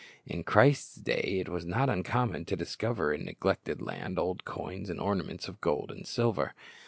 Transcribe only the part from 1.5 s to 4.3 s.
not uncommon to discover in neglected land